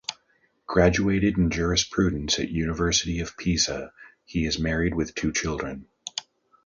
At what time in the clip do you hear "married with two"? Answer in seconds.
4.57-5.31